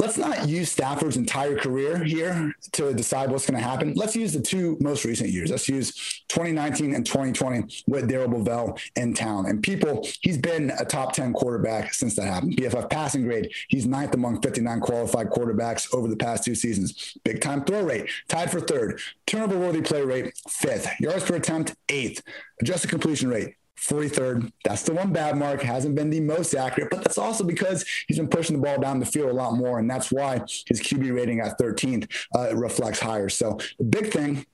let's 0.00 0.16
not 0.16 0.48
use 0.48 0.72
Stafford's 0.72 1.18
entire 1.18 1.56
career 1.56 2.02
here 2.02 2.54
to 2.72 2.94
decide 2.94 3.30
what's 3.30 3.46
going 3.48 3.60
to 3.60 3.66
happen. 3.66 3.92
Let's 3.94 4.16
use 4.16 4.32
the 4.32 4.40
two 4.40 4.78
most 4.80 5.04
recent 5.04 5.28
years. 5.28 5.50
Let's 5.50 5.68
use 5.68 6.22
2019 6.28 6.94
and 6.94 7.04
2020 7.04 7.84
with 7.86 8.08
Darrell 8.08 8.28
Bevell 8.28 8.80
in 8.96 9.12
town. 9.12 9.46
And 9.46 9.62
people, 9.62 10.06
he's 10.22 10.38
been 10.38 10.72
a 10.78 10.86
top 10.86 11.12
10 11.12 11.34
quarterback 11.34 11.92
since 11.92 12.16
that 12.16 12.24
happened. 12.24 12.56
PFF 12.56 12.88
passing 12.88 13.24
grade, 13.24 13.52
he's 13.68 13.86
ninth 13.86 14.14
among 14.14 14.40
59 14.40 14.80
qualified 14.80 15.28
quarterbacks 15.28 15.92
over 15.94 16.08
the 16.08 16.16
past 16.16 16.44
two 16.44 16.54
seasons. 16.54 17.16
Big 17.22 17.42
time 17.42 17.62
throw 17.64 17.84
rate, 17.84 18.08
tied 18.28 18.50
for 18.50 18.60
third. 18.60 19.00
Turnover 19.26 19.58
worthy 19.58 19.82
play 19.82 20.02
rate, 20.02 20.32
fifth. 20.48 20.88
Yards 20.98 21.24
per 21.24 21.36
attempt, 21.36 21.74
eighth. 21.90 22.22
Adjusted 22.60 22.90
completion 22.90 23.28
rate, 23.28 23.54
43rd. 23.80 24.52
That's 24.64 24.82
the 24.82 24.92
one 24.92 25.12
bad 25.12 25.36
mark. 25.36 25.62
Hasn't 25.62 25.94
been 25.94 26.10
the 26.10 26.20
most 26.20 26.54
accurate, 26.54 26.90
but 26.90 27.02
that's 27.02 27.18
also 27.18 27.44
because 27.44 27.84
he's 28.06 28.18
been 28.18 28.28
pushing 28.28 28.56
the 28.56 28.62
ball 28.62 28.78
down 28.78 29.00
the 29.00 29.06
field 29.06 29.30
a 29.30 29.34
lot 29.34 29.54
more. 29.54 29.78
And 29.78 29.90
that's 29.90 30.12
why 30.12 30.38
his 30.66 30.80
QB 30.80 31.14
rating 31.14 31.40
at 31.40 31.58
13th 31.58 32.10
uh, 32.36 32.54
reflects 32.54 33.00
higher. 33.00 33.28
So 33.28 33.58
the 33.78 33.84
big 33.84 34.12
thing 34.12 34.44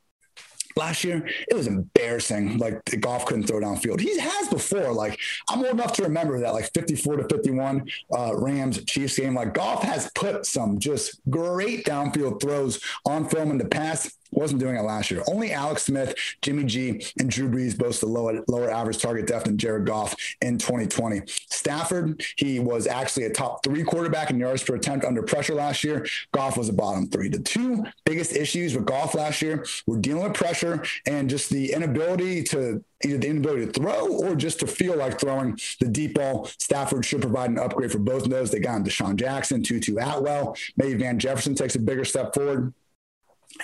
last 0.77 1.03
year, 1.05 1.27
it 1.49 1.55
was 1.55 1.67
embarrassing. 1.67 2.59
Like 2.59 2.85
the 2.85 2.99
Goff 2.99 3.25
couldn't 3.25 3.45
throw 3.45 3.61
downfield. 3.61 4.01
He 4.01 4.19
has 4.19 4.49
before. 4.49 4.93
Like 4.93 5.19
I'm 5.49 5.61
old 5.61 5.75
enough 5.75 5.95
to 5.95 6.03
remember 6.03 6.39
that, 6.41 6.53
like 6.53 6.71
54 6.73 7.17
to 7.17 7.29
51 7.29 7.89
uh, 8.17 8.33
Rams 8.37 8.85
Chiefs 8.85 9.17
game. 9.17 9.35
Like 9.35 9.55
Goff 9.55 9.83
has 9.83 10.11
put 10.15 10.47
some 10.47 10.79
just 10.79 11.21
great 11.29 11.85
downfield 11.85 12.41
throws 12.41 12.81
on 13.05 13.29
film 13.29 13.51
in 13.51 13.59
the 13.59 13.65
past 13.65 14.17
wasn't 14.33 14.61
doing 14.61 14.77
it 14.77 14.83
last 14.83 15.11
year. 15.11 15.23
Only 15.29 15.53
Alex 15.53 15.85
Smith, 15.85 16.15
Jimmy 16.43 16.65
G, 16.65 17.05
and 17.19 17.31
Drew 17.31 17.49
Brees 17.49 17.77
boast 17.77 18.01
the 18.01 18.07
lower, 18.07 18.43
lower 18.49 18.71
average 18.71 18.99
target 18.99 19.27
depth 19.27 19.45
than 19.45 19.59
Jared 19.59 19.87
Goff 19.87 20.15
in 20.41 20.59
2020. 20.59 21.23
Stafford, 21.51 22.23
he 22.37 22.59
was 22.59 22.87
actually 22.87 23.25
a 23.25 23.31
top 23.31 23.65
three 23.65 23.83
quarterback 23.83 24.31
in 24.31 24.39
yards 24.39 24.63
per 24.63 24.75
attempt 24.75 25.05
under 25.05 25.23
pressure 25.23 25.55
last 25.55 25.85
year. 25.85 26.07
Goff 26.33 26.57
was 26.57 26.69
a 26.69 26.73
bottom 26.73 27.09
three. 27.09 27.29
The 27.29 27.41
two 27.41 27.85
biggest 28.05 28.33
issues 28.33 28.75
with 28.75 28.87
Goff 28.87 29.15
last 29.15 29.43
year 29.43 29.65
were 29.87 29.99
dealing 29.99 30.25
with 30.25 30.35
pressure 30.35 30.83
and 31.07 31.29
just 31.31 31.51
the 31.51 31.73
inability 31.73 32.43
to 32.45 32.85
either 33.05 33.19
the 33.19 33.29
inability 33.29 33.67
to 33.67 33.73
throw 33.73 34.09
or 34.09 34.35
just 34.35 34.61
to 34.61 34.67
feel 34.67 34.97
like 34.97 35.21
throwing 35.21 35.59
the 35.81 35.89
deep 35.89 36.15
ball. 36.15 36.49
Stafford 36.59 37.05
should 37.05 37.21
provide 37.21 37.51
an 37.51 37.59
upgrade 37.59 37.93
for 37.93 37.99
both 37.99 38.25
of 38.25 38.31
those. 38.31 38.51
They 38.51 38.61
got 38.61 38.77
him 38.77 38.85
DeSean 38.85 39.17
Jackson, 39.17 39.63
Tutu 39.63 39.97
Atwell. 39.97 40.57
Maybe 40.77 40.95
Van 40.95 41.19
Jefferson 41.19 41.55
takes 41.55 41.75
a 41.75 41.81
bigger 41.81 42.05
step 42.05 42.35
forward. 42.35 42.73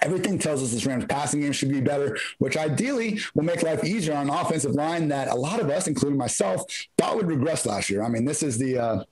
Everything 0.01 0.39
tells 0.39 0.62
us 0.62 0.73
this 0.73 0.87
Rams 0.87 1.05
passing 1.07 1.41
game 1.41 1.53
should 1.53 1.71
be 1.71 1.81
better, 1.81 2.19
which 2.39 2.57
ideally 2.57 3.21
will 3.35 3.45
make 3.45 3.62
life 3.62 3.85
easier 3.85 4.15
on 4.15 4.29
an 4.29 4.35
offensive 4.35 4.73
line 4.73 5.09
that 5.09 5.29
a 5.29 5.35
lot 5.35 5.61
of 5.61 5.69
us, 5.71 5.87
including 5.87 6.19
myself, 6.19 6.65
thought 6.97 7.17
would 7.17 7.27
regress 7.27 7.67
last 7.67 7.91
year. 7.91 8.03
I 8.03 8.09
mean, 8.09 8.25
this 8.25 8.43
is 8.43 8.59
the 8.59 8.79
uh, 8.79 9.05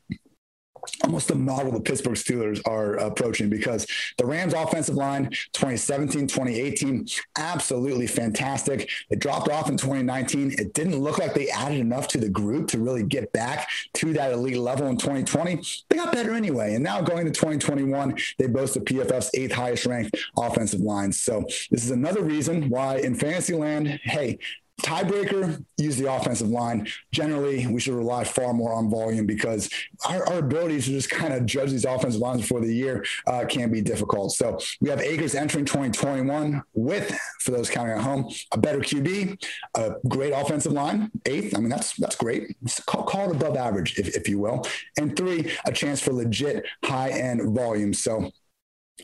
almost 1.05 1.29
the 1.29 1.35
model 1.35 1.73
the 1.73 1.81
Pittsburgh 1.81 2.15
Steelers 2.15 2.61
are 2.67 2.95
approaching 2.97 3.49
because 3.49 3.87
the 4.17 4.27
Rams 4.27 4.55
offensive 4.55 4.95
line 4.95 5.31
2017 5.53 6.27
2018 6.27 7.07
absolutely 7.37 8.07
fantastic. 8.07 8.89
It 9.11 9.19
dropped 9.19 9.49
off 9.49 9.69
in 9.69 9.77
2019 9.77 10.55
it 10.59 10.75
didn't 10.75 10.99
look 10.99 11.19
like 11.19 11.35
they 11.35 11.49
added 11.51 11.79
enough 11.79 12.09
to 12.09 12.19
the 12.19 12.29
group 12.29 12.69
to 12.69 12.79
really 12.79 13.03
get 13.03 13.33
back 13.33 13.69
to 13.95 14.13
that 14.15 14.33
elite 14.33 14.59
level 14.59 14.87
in 14.89 14.97
2020 14.97 15.63
they 15.89 15.97
got 15.97 16.13
better 16.13 16.33
anyway 16.33 16.75
and 16.75 16.85
now 16.85 17.01
going 17.01 17.25
to 17.25 17.33
2021 17.33 18.17
they 18.39 18.47
boast 18.47 18.75
the 18.75 18.81
PFF's 18.81 19.31
eighth 19.35 19.53
highest 19.53 19.87
ranked 19.87 20.17
offensive 20.37 20.81
line. 20.81 21.13
So 21.13 21.45
this 21.71 21.85
is 21.85 21.91
another 21.91 22.23
reason 22.23 22.69
why 22.69 22.99
in 22.99 23.15
fantasy 23.15 23.55
land 23.55 24.01
hey 24.05 24.39
tiebreaker, 24.83 25.65
use 25.77 25.97
the 25.97 26.13
offensive 26.13 26.49
line. 26.49 26.87
Generally, 27.13 27.67
we 27.67 27.81
should 27.81 27.95
rely 27.95 28.25
far 28.25 28.53
more 28.53 28.73
on 28.73 28.91
volume 28.91 29.27
because 29.27 29.71
our, 30.09 30.27
our 30.29 30.39
ability 30.39 30.81
to 30.81 30.91
just 30.91 31.11
kind 31.11 31.33
of 31.33 31.47
judge 31.47 31.71
these 31.71 31.85
offensive 31.85 32.21
lines 32.21 32.43
before 32.43 32.61
the 32.61 32.75
year 32.75 33.05
uh, 33.27 33.45
can 33.49 33.71
be 33.71 33.81
difficult. 33.81 34.33
So 34.33 34.59
we 34.81 34.91
have 34.91 35.01
Akers 35.01 35.35
entering 35.35 35.65
2021 35.65 36.63
with, 36.75 37.19
for 37.41 37.51
those 37.53 37.71
counting 37.71 37.97
at 37.97 38.03
home, 38.03 38.31
a 38.53 38.59
better 38.59 38.81
QB, 38.81 39.43
a 39.77 39.95
great 40.09 40.33
offensive 40.33 40.73
line, 40.73 41.11
eighth. 41.27 41.57
I 41.57 41.61
mean, 41.61 41.69
that's 41.69 41.95
that's 41.97 42.17
great. 42.17 42.57
Call, 42.87 43.05
call 43.05 43.31
it 43.31 43.37
above 43.37 43.57
average, 43.57 43.99
if, 43.99 44.17
if 44.17 44.29
you 44.29 44.39
will. 44.39 44.67
And 44.99 45.17
three, 45.17 45.53
a 45.65 45.73
chance 45.73 46.01
for 46.01 46.13
legit 46.13 46.67
high 46.85 47.11
end 47.11 47.55
volume. 47.55 47.93
So 47.95 48.31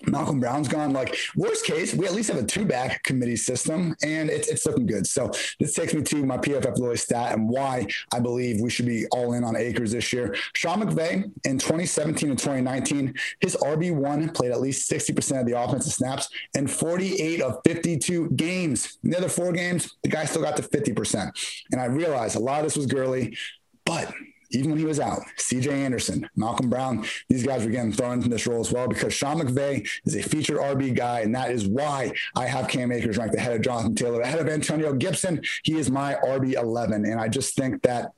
Malcolm 0.07 0.41
Brown's 0.41 0.69
gone. 0.69 0.93
Like 0.93 1.17
worst 1.37 1.65
case, 1.65 1.95
we 1.95 2.07
at 2.07 2.13
least 2.13 2.31
have 2.31 2.43
a 2.43 2.47
two 2.47 2.65
back 2.65 3.03
committee 3.03 3.37
system, 3.37 3.95
and 4.03 4.31
it's, 4.31 4.49
it's 4.49 4.67
looking 4.67 4.87
good. 4.87 5.07
So 5.07 5.31
this 5.61 5.75
takes 5.75 5.95
me 5.95 6.03
to 6.03 6.25
my 6.25 6.39
PFF 6.39 6.79
Lily 6.79 6.97
stat 6.97 7.35
and 7.35 7.49
why 7.49 7.87
I 8.13 8.21
believe 8.21 8.61
we 8.61 8.71
should 8.71 8.87
be 8.87 9.07
all 9.09 9.33
in 9.33 9.45
on 9.45 9.57
Akers 9.57 9.93
this 9.93 10.13
year. 10.13 10.35
Sean 10.55 10.83
McVay 10.83 11.31
in 11.45 11.59
2017 11.59 12.31
and 12.31 12.39
2019, 12.39 13.15
his 13.41 13.57
RB 13.57 13.95
one 13.95 14.31
played 14.31 14.53
at 14.53 14.61
least 14.61 14.91
60% 14.91 15.41
of 15.41 15.47
the 15.47 15.59
offensive 15.59 15.93
snaps 15.93 16.29
in 16.55 16.67
48 16.67 17.43
of 17.43 17.61
52 17.65 18.31
games. 18.31 18.99
In 19.05 19.11
the 19.11 19.19
other 19.19 19.29
four 19.29 19.53
games, 19.53 19.97
the 20.03 20.09
guy 20.09 20.25
still 20.25 20.43
got 20.43 20.57
to 20.57 20.63
50%. 20.63 21.65
And 21.73 21.81
I 21.81 21.87
realized 21.87 22.37
a 22.37 22.41
lot 22.41 22.61
of 22.61 22.67
this 22.67 22.77
was 22.77 22.87
Gurley, 22.87 23.37
but 23.85 24.13
even 24.51 24.71
when 24.71 24.79
he 24.79 24.85
was 24.85 25.01
out, 25.01 25.21
CJ 25.39 25.73
Anderson, 25.73 26.29
Malcolm 26.37 26.69
Brown, 26.69 27.05
these 27.29 27.45
guys 27.45 27.65
were 27.65 27.71
getting 27.71 27.93
thrown 27.93 28.15
into 28.15 28.29
this 28.29 28.47
role 28.47 28.61
as 28.61 28.73
well 28.73 28.89
because 28.89 29.13
Sean 29.13 29.41
McVay 29.41 29.89
is 30.05 30.15
a 30.15 30.23
featured 30.23 30.59
RB 30.59 30.95
guy. 30.95 31.21
And 31.21 31.35
that 31.35 31.51
is 31.51 31.67
why 31.67 32.13
I 32.35 32.47
have 32.47 32.69
Cam 32.69 32.93
Akers 32.93 33.19
ranked 33.19 33.35
ahead 33.35 33.55
of 33.55 33.63
Jonathan 33.63 33.95
Taylor, 33.95 34.21
ahead 34.21 34.41
of 34.41 34.49
Antonio 34.49 34.93
Gibson. 34.93 35.43
He 35.63 35.79
is 35.79 35.91
my 35.91 36.15
RB 36.15 36.55
11. 36.55 37.05
And 37.05 37.21
I 37.21 37.29
just 37.29 37.57
think 37.57 37.83
that, 37.83 38.13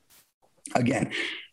again, 0.75 1.11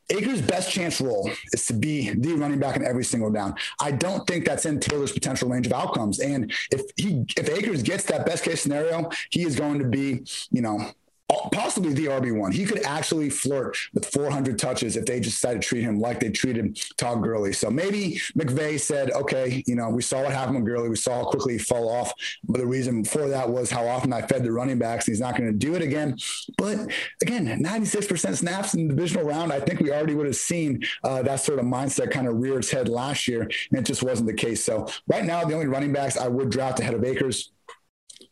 Akers' 0.09 0.41
best 0.41 0.71
chance 0.71 1.01
role 1.01 1.29
is 1.53 1.67
to 1.67 1.75
be 1.75 2.11
the 2.11 2.35
running 2.35 2.61
back 2.61 2.77
in 2.77 2.85
every 2.85 3.03
single 3.03 3.31
down. 3.31 3.55
I 3.81 3.91
don't 3.91 4.25
think 4.27 4.45
that's 4.45 4.65
in 4.65 4.79
Taylor's 4.79 5.13
potential 5.13 5.49
range 5.49 5.67
of 5.67 5.73
outcomes. 5.73 6.21
And 6.21 6.53
if 6.71 6.83
he 6.97 7.25
if 7.37 7.49
Akers 7.49 7.83
gets 7.83 8.05
that 8.05 8.25
best 8.25 8.45
case 8.45 8.61
scenario, 8.61 9.11
he 9.31 9.43
is 9.43 9.57
going 9.57 9.81
to 9.81 9.85
be, 9.85 10.23
you 10.51 10.63
know, 10.63 10.93
possibly 11.29 11.93
the 11.93 12.07
RB1. 12.07 12.53
He 12.53 12.65
could 12.65 12.85
actually 12.85 13.31
flirt 13.31 13.77
with 13.93 14.07
400 14.07 14.59
touches 14.59 14.97
if 14.97 15.07
they 15.07 15.21
just 15.21 15.37
decided 15.37 15.63
to 15.63 15.69
treat 15.69 15.83
him 15.83 15.99
like 15.99 16.21
they 16.21 16.31
treated 16.31 16.79
Todd 16.97 17.23
Gurley. 17.23 17.53
So 17.53 17.71
maybe 17.71 18.21
McVay 18.37 18.79
said, 18.79 19.11
okay, 19.11 19.65
you 19.67 19.75
know, 19.75 19.89
we 19.89 20.03
saw 20.03 20.23
what 20.23 20.33
happened 20.33 20.57
with 20.57 20.67
Gurley. 20.67 20.89
We 20.89 20.97
saw 20.97 21.17
how 21.17 21.31
quickly 21.31 21.59
he 21.59 21.65
off. 21.75 22.13
But 22.45 22.59
the 22.59 22.67
reason 22.67 23.05
for 23.05 23.29
that 23.29 23.49
was 23.49 23.71
how 23.71 23.87
often 23.87 24.13
I 24.13 24.23
fed 24.23 24.45
the 24.45 24.53
running 24.53 24.79
backs. 24.79 25.07
He's 25.07 25.21
not 25.21 25.37
going 25.37 25.51
to 25.51 25.57
do 25.57 25.75
it 25.75 25.83
again. 25.83 26.17
But 26.57 26.91
again, 27.23 27.47
96% 27.47 28.37
snaps 28.37 28.75
in 28.75 28.89
the 28.89 28.95
divisional 28.95 29.25
round. 29.25 29.53
I 29.53 29.61
think 29.61 29.81
we 29.81 29.91
already 29.91 30.15
would 30.15 30.27
have 30.27 30.37
seen 30.37 30.83
uh, 31.05 31.23
that 31.23 31.41
sort 31.41 31.59
of 31.59 31.65
mindset 31.65 32.11
kind 32.11 32.29
of 32.29 32.37
rear 32.37 32.59
its 32.59 32.71
head 32.71 32.89
last 32.89 33.29
year. 33.29 33.43
And 33.43 33.81
it 33.81 33.83
just 33.83 34.03
wasn't 34.03 34.29
the 34.29 34.35
case. 34.35 34.65
So 34.65 34.89
right 35.07 35.25
now, 35.25 35.45
the 35.45 35.55
only 35.55 35.67
running 35.67 35.93
backs 35.93 36.17
I 36.17 36.29
would 36.29 36.51
draft 36.51 36.81
ahead 36.81 36.95
of 36.95 37.05
Akers 37.05 37.51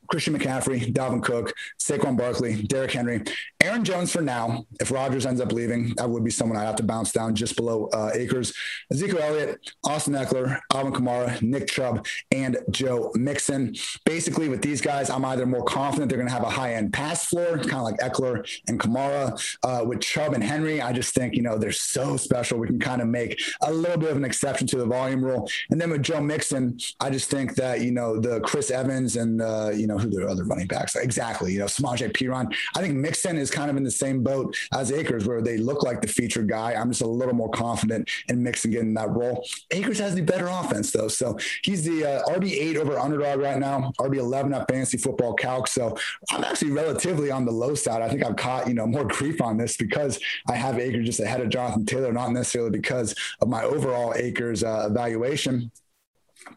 Christian 0.08 0.38
McCaffrey, 0.38 0.92
Dalvin 0.92 1.22
Cook, 1.22 1.52
Saquon 1.80 2.16
Barkley, 2.16 2.62
Derrick 2.62 2.92
Henry, 2.92 3.22
Aaron 3.60 3.84
Jones 3.84 4.12
for 4.12 4.20
now. 4.20 4.66
If 4.80 4.90
Rodgers 4.90 5.26
ends 5.26 5.40
up 5.40 5.52
leaving, 5.52 5.94
that 5.96 6.08
would 6.08 6.24
be 6.24 6.30
someone 6.30 6.58
I'd 6.58 6.64
have 6.64 6.76
to 6.76 6.82
bounce 6.82 7.12
down 7.12 7.34
just 7.34 7.56
below 7.56 7.88
uh, 7.92 8.10
Akers. 8.14 8.52
Ezekiel 8.92 9.18
Elliott, 9.20 9.70
Austin 9.84 10.14
Ekeler, 10.14 10.60
Alvin 10.72 10.92
Kamara, 10.92 11.40
Nick 11.42 11.68
Chubb, 11.68 12.06
and 12.30 12.58
Joe 12.70 13.10
Mixon. 13.14 13.74
Basically, 14.04 14.48
with 14.48 14.62
these 14.62 14.80
guys, 14.80 15.10
I'm 15.10 15.24
either 15.24 15.46
more 15.46 15.64
confident 15.64 16.10
they're 16.10 16.18
going 16.18 16.28
to 16.28 16.34
have 16.34 16.44
a 16.44 16.50
high 16.50 16.74
end 16.74 16.92
pass 16.92 17.26
floor, 17.26 17.58
kind 17.58 17.74
of 17.74 17.82
like 17.82 17.98
Ekeler 17.98 18.46
and 18.68 18.78
Kamara. 18.78 19.40
Uh, 19.62 19.84
with 19.84 20.00
Chubb 20.00 20.34
and 20.34 20.44
Henry, 20.44 20.80
I 20.80 20.92
just 20.92 21.14
think, 21.14 21.34
you 21.34 21.42
know, 21.42 21.58
they're 21.58 21.72
so 21.72 22.16
special. 22.16 22.58
We 22.58 22.66
can 22.66 22.78
kind 22.78 23.00
of 23.00 23.08
make 23.08 23.40
a 23.62 23.72
little 23.72 23.98
bit 23.98 24.10
of 24.10 24.16
an 24.16 24.24
exception 24.24 24.66
to 24.68 24.78
the 24.78 24.86
volume 24.86 25.24
rule. 25.24 25.48
And 25.70 25.80
then 25.80 25.90
with 25.90 26.02
Joe 26.02 26.20
Mixon, 26.20 26.78
I 27.00 27.10
just 27.10 27.30
think 27.30 27.54
that, 27.56 27.80
you 27.80 27.90
know, 27.90 28.20
the 28.20 28.40
Chris 28.40 28.70
Evans 28.70 29.16
and, 29.16 29.40
uh, 29.40 29.70
you 29.74 29.86
know, 29.86 29.98
who 30.04 30.10
the 30.10 30.26
other 30.26 30.44
running 30.44 30.66
backs, 30.66 30.96
exactly, 30.96 31.52
you 31.52 31.58
know, 31.58 31.66
Samaje 31.66 32.12
Perine. 32.12 32.54
I 32.76 32.80
think 32.80 32.94
Mixon 32.94 33.36
is 33.38 33.50
kind 33.50 33.70
of 33.70 33.76
in 33.76 33.82
the 33.82 33.90
same 33.90 34.22
boat 34.22 34.56
as 34.72 34.92
Akers, 34.92 35.26
where 35.26 35.42
they 35.42 35.58
look 35.58 35.82
like 35.82 36.00
the 36.00 36.08
featured 36.08 36.48
guy. 36.48 36.74
I'm 36.74 36.90
just 36.90 37.02
a 37.02 37.06
little 37.06 37.34
more 37.34 37.50
confident 37.50 38.08
in 38.28 38.42
Mixon 38.42 38.70
getting 38.70 38.94
that 38.94 39.10
role. 39.10 39.44
Akers 39.70 39.98
has 39.98 40.14
the 40.14 40.22
better 40.22 40.46
offense, 40.48 40.90
though. 40.90 41.08
So 41.08 41.38
he's 41.62 41.84
the 41.84 42.04
uh, 42.04 42.24
RB8 42.24 42.76
over 42.76 42.98
underdog 42.98 43.40
right 43.40 43.58
now, 43.58 43.92
RB11 43.98 44.54
at 44.54 44.68
fantasy 44.68 44.98
football 44.98 45.34
calc. 45.34 45.68
So 45.68 45.96
I'm 46.30 46.44
actually 46.44 46.72
relatively 46.72 47.30
on 47.30 47.44
the 47.44 47.52
low 47.52 47.74
side. 47.74 48.02
I 48.02 48.08
think 48.08 48.24
I've 48.24 48.36
caught, 48.36 48.68
you 48.68 48.74
know, 48.74 48.86
more 48.86 49.04
grief 49.04 49.40
on 49.40 49.56
this 49.56 49.76
because 49.76 50.20
I 50.48 50.54
have 50.54 50.78
Akers 50.78 51.06
just 51.06 51.20
ahead 51.20 51.40
of 51.40 51.48
Jonathan 51.48 51.86
Taylor, 51.86 52.12
not 52.12 52.32
necessarily 52.32 52.70
because 52.70 53.14
of 53.40 53.48
my 53.48 53.64
overall 53.64 54.14
Akers 54.16 54.62
uh, 54.62 54.88
evaluation. 54.90 55.70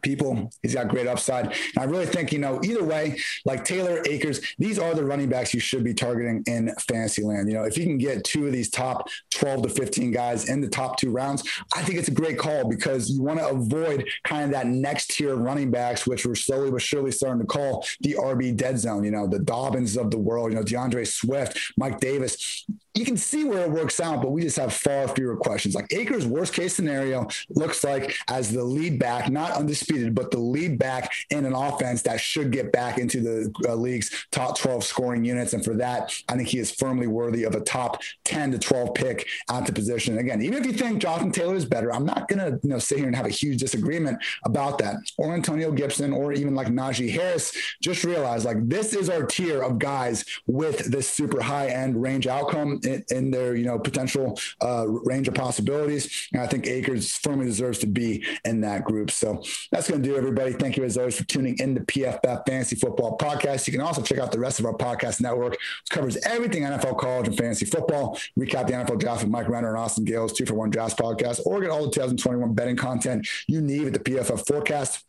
People. 0.02 0.50
He's 0.62 0.74
got 0.74 0.88
great 0.88 1.06
upside. 1.06 1.46
And 1.46 1.78
I 1.78 1.84
really 1.84 2.06
think, 2.06 2.32
you 2.32 2.38
know, 2.38 2.60
either 2.62 2.84
way, 2.84 3.18
like 3.44 3.64
Taylor 3.64 4.02
Akers, 4.08 4.40
these 4.58 4.78
are 4.78 4.94
the 4.94 5.04
running 5.04 5.28
backs 5.28 5.54
you 5.54 5.60
should 5.60 5.84
be 5.84 5.94
targeting 5.94 6.42
in 6.46 6.74
fantasy 6.88 7.22
land. 7.22 7.48
You 7.48 7.54
know, 7.54 7.64
if 7.64 7.76
you 7.76 7.84
can 7.84 7.98
get 7.98 8.24
two 8.24 8.46
of 8.46 8.52
these 8.52 8.70
top 8.70 9.08
12 9.30 9.62
to 9.62 9.68
15 9.68 10.10
guys 10.10 10.48
in 10.48 10.60
the 10.60 10.68
top 10.68 10.98
two 10.98 11.10
rounds, 11.10 11.48
I 11.74 11.82
think 11.82 11.98
it's 11.98 12.08
a 12.08 12.12
great 12.12 12.38
call 12.38 12.68
because 12.68 13.10
you 13.10 13.22
want 13.22 13.38
to 13.38 13.48
avoid 13.48 14.08
kind 14.24 14.44
of 14.44 14.50
that 14.52 14.66
next 14.66 15.10
tier 15.10 15.34
of 15.34 15.40
running 15.40 15.70
backs, 15.70 16.06
which 16.06 16.26
we're 16.26 16.34
slowly 16.34 16.70
but 16.70 16.82
surely 16.82 17.10
starting 17.10 17.40
to 17.40 17.46
call 17.46 17.86
the 18.00 18.14
RB 18.14 18.56
dead 18.56 18.78
zone, 18.78 19.04
you 19.04 19.10
know, 19.10 19.26
the 19.26 19.38
Dobbins 19.38 19.96
of 19.96 20.10
the 20.10 20.18
world, 20.18 20.50
you 20.50 20.56
know, 20.56 20.62
D'Andre 20.62 21.04
Swift, 21.04 21.72
Mike 21.76 22.00
Davis 22.00 22.66
you 22.98 23.04
can 23.04 23.16
see 23.16 23.44
where 23.44 23.64
it 23.64 23.70
works 23.70 24.00
out, 24.00 24.20
but 24.20 24.32
we 24.32 24.42
just 24.42 24.56
have 24.56 24.72
far 24.72 25.06
fewer 25.08 25.36
questions. 25.36 25.74
Like 25.74 25.86
Akers' 25.92 26.26
worst 26.26 26.52
case 26.52 26.74
scenario 26.74 27.28
looks 27.50 27.84
like 27.84 28.16
as 28.28 28.52
the 28.52 28.62
lead 28.62 28.98
back, 28.98 29.30
not 29.30 29.56
undisputed, 29.78 30.14
but 30.14 30.30
the 30.30 30.38
lead 30.38 30.78
back 30.78 31.12
in 31.30 31.44
an 31.44 31.54
offense 31.54 32.02
that 32.02 32.20
should 32.20 32.50
get 32.50 32.72
back 32.72 32.98
into 32.98 33.20
the 33.20 33.52
uh, 33.68 33.74
league's 33.74 34.26
top 34.30 34.58
12 34.58 34.84
scoring 34.84 35.24
units. 35.24 35.52
And 35.52 35.64
for 35.64 35.74
that, 35.74 36.12
I 36.28 36.36
think 36.36 36.48
he 36.48 36.58
is 36.58 36.70
firmly 36.70 37.06
worthy 37.06 37.44
of 37.44 37.54
a 37.54 37.60
top 37.60 38.02
10 38.24 38.52
to 38.52 38.58
12 38.58 38.94
pick 38.94 39.26
at 39.50 39.66
the 39.66 39.72
position. 39.72 40.18
Again, 40.18 40.42
even 40.42 40.58
if 40.58 40.66
you 40.66 40.72
think 40.72 41.00
Jonathan 41.00 41.32
Taylor 41.32 41.54
is 41.54 41.64
better, 41.64 41.92
I'm 41.92 42.04
not 42.04 42.28
going 42.28 42.38
to 42.38 42.58
you 42.62 42.70
know 42.70 42.78
sit 42.78 42.98
here 42.98 43.06
and 43.06 43.16
have 43.16 43.26
a 43.26 43.30
huge 43.30 43.60
disagreement 43.60 44.22
about 44.44 44.78
that. 44.78 44.96
Or 45.16 45.34
Antonio 45.34 45.72
Gibson, 45.72 46.12
or 46.12 46.32
even 46.32 46.54
like 46.54 46.68
Najee 46.68 47.10
Harris. 47.10 47.56
Just 47.82 48.04
realize 48.04 48.44
like 48.44 48.68
this 48.68 48.94
is 48.94 49.08
our 49.08 49.24
tier 49.24 49.62
of 49.62 49.78
guys 49.78 50.24
with 50.46 50.90
this 50.90 51.08
super 51.08 51.40
high 51.40 51.68
end 51.68 52.00
range 52.00 52.26
outcome 52.26 52.80
in, 52.84 53.04
in 53.10 53.30
their 53.30 53.54
you 53.54 53.64
know 53.64 53.78
potential 53.78 54.38
uh, 54.62 54.86
range 54.86 55.28
of 55.28 55.34
possibilities. 55.34 56.28
And 56.32 56.42
I 56.42 56.46
think 56.46 56.66
Akers 56.66 57.12
firmly 57.12 57.46
deserves 57.46 57.78
to 57.78 57.86
be 57.86 58.24
in 58.44 58.60
that 58.62 58.84
group. 58.84 59.10
So 59.10 59.42
that's 59.70 59.88
going 59.88 60.02
to 60.02 60.08
do 60.08 60.16
everybody. 60.16 60.52
Thank 60.52 60.76
you 60.76 60.84
as 60.84 60.96
always 60.96 61.16
for 61.16 61.24
tuning 61.24 61.56
in 61.58 61.74
to 61.74 61.80
PFF 61.82 62.42
Fantasy 62.46 62.76
Football 62.76 63.18
Podcast. 63.18 63.66
You 63.66 63.72
can 63.72 63.80
also 63.80 64.02
check 64.02 64.18
out 64.18 64.32
the 64.32 64.38
rest 64.38 64.60
of 64.60 64.66
our 64.66 64.74
podcast 64.74 65.20
network, 65.20 65.52
which 65.52 65.90
covers 65.90 66.16
everything 66.24 66.62
NFL, 66.62 66.98
college, 66.98 67.28
and 67.28 67.36
fantasy 67.36 67.66
football. 67.66 68.18
Recap 68.38 68.66
the 68.66 68.74
NFL 68.74 68.98
draft 68.98 69.22
with 69.22 69.30
Mike 69.30 69.48
Renner 69.48 69.68
and 69.68 69.78
Austin 69.78 70.04
Gayle's, 70.04 70.32
two 70.32 70.46
for 70.46 70.54
one 70.54 70.70
drafts 70.70 70.94
podcast, 70.94 71.40
or 71.44 71.60
get 71.60 71.70
all 71.70 71.84
the 71.84 71.90
2021 71.90 72.54
betting 72.54 72.76
content 72.76 73.28
you 73.46 73.60
need 73.60 73.86
at 73.86 73.92
the 73.92 73.98
PFF 73.98 74.46
Forecast. 74.46 75.04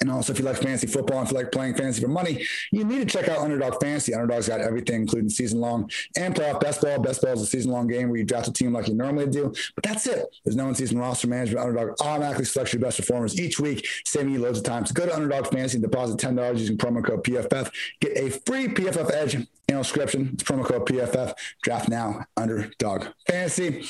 And 0.00 0.10
also, 0.10 0.32
if 0.32 0.38
you 0.38 0.44
like 0.44 0.56
fantasy 0.56 0.86
football 0.86 1.18
and 1.18 1.26
if 1.26 1.32
you 1.32 1.38
like 1.38 1.52
playing 1.52 1.74
fantasy 1.74 2.00
for 2.00 2.08
money, 2.08 2.44
you 2.72 2.84
need 2.84 3.00
to 3.00 3.04
check 3.04 3.28
out 3.28 3.38
Underdog 3.38 3.80
Fantasy. 3.80 4.14
Underdog's 4.14 4.48
got 4.48 4.60
everything, 4.60 5.02
including 5.02 5.28
season 5.28 5.60
long 5.60 5.90
and 6.16 6.34
playoff 6.34 6.60
best 6.60 6.80
ball. 6.80 6.98
Best 6.98 7.20
ball 7.20 7.32
is 7.32 7.42
a 7.42 7.46
season 7.46 7.70
long 7.70 7.86
game 7.86 8.08
where 8.08 8.18
you 8.18 8.24
draft 8.24 8.48
a 8.48 8.52
team 8.52 8.72
like 8.72 8.88
you 8.88 8.94
normally 8.94 9.26
do. 9.26 9.52
But 9.74 9.84
that's 9.84 10.06
it. 10.06 10.26
There's 10.44 10.56
no 10.56 10.68
in 10.68 10.74
season 10.74 10.98
roster 10.98 11.28
management. 11.28 11.66
Underdog 11.66 12.00
automatically 12.00 12.46
selects 12.46 12.72
your 12.72 12.80
best 12.80 12.96
performers 12.96 13.38
each 13.38 13.60
week, 13.60 13.86
saving 14.06 14.32
you 14.32 14.40
loads 14.40 14.58
of 14.58 14.64
time. 14.64 14.86
So 14.86 14.94
go 14.94 15.06
to 15.06 15.14
Underdog 15.14 15.48
Fantasy 15.48 15.76
and 15.76 15.82
deposit 15.82 16.18
$10 16.18 16.58
using 16.58 16.78
promo 16.78 17.04
code 17.04 17.22
PFF. 17.22 17.70
Get 18.00 18.16
a 18.16 18.30
free 18.30 18.68
PFF 18.68 19.12
Edge 19.12 19.46
annual 19.68 19.84
subscription. 19.84 20.30
It's 20.32 20.42
promo 20.42 20.64
code 20.64 20.86
PFF. 20.86 21.34
Draft 21.62 21.88
now, 21.88 22.24
Underdog 22.36 23.08
Fantasy. 23.26 23.84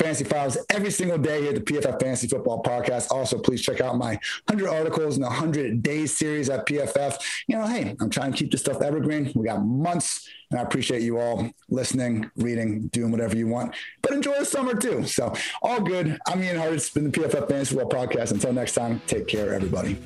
Fantasy 0.00 0.24
Files 0.24 0.56
every 0.70 0.90
single 0.90 1.18
day 1.18 1.42
here 1.42 1.50
at 1.50 1.54
the 1.54 1.60
PFF 1.60 2.00
Fantasy 2.00 2.26
Football 2.26 2.62
Podcast. 2.62 3.10
Also, 3.10 3.38
please 3.38 3.60
check 3.60 3.82
out 3.82 3.96
my 3.98 4.18
100 4.48 4.68
articles 4.68 5.18
the 5.18 5.26
100 5.26 5.82
days 5.82 6.16
series 6.16 6.48
at 6.48 6.66
PFF. 6.66 7.18
You 7.46 7.56
know, 7.56 7.66
hey, 7.66 7.94
I'm 8.00 8.08
trying 8.08 8.32
to 8.32 8.38
keep 8.38 8.50
this 8.50 8.62
stuff 8.62 8.80
evergreen. 8.80 9.30
We 9.34 9.44
got 9.44 9.64
months, 9.64 10.26
and 10.50 10.58
I 10.58 10.62
appreciate 10.62 11.02
you 11.02 11.18
all 11.18 11.50
listening, 11.68 12.30
reading, 12.36 12.88
doing 12.88 13.10
whatever 13.10 13.36
you 13.36 13.46
want. 13.46 13.74
But 14.00 14.12
enjoy 14.12 14.38
the 14.38 14.46
summer 14.46 14.74
too. 14.74 15.06
So, 15.06 15.34
all 15.62 15.80
good. 15.80 16.18
I'm 16.26 16.42
Ian 16.42 16.56
Hartitz 16.56 16.92
been 16.94 17.04
the 17.04 17.10
PFF 17.10 17.48
Fantasy 17.48 17.76
Football 17.76 18.06
Podcast. 18.06 18.32
Until 18.32 18.52
next 18.54 18.74
time, 18.74 19.02
take 19.06 19.26
care, 19.26 19.52
everybody. 19.52 19.98